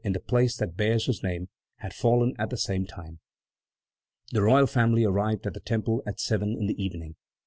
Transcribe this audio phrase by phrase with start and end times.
[0.03, 3.19] in the place that bears his name, had fallen at the same time.
[4.31, 7.17] The royal family arrived at the Temple at seven in the evening.